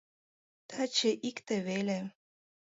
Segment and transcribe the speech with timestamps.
[0.69, 1.99] —Таче икте веле.